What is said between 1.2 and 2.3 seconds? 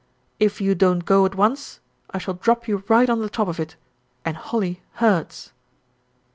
at once I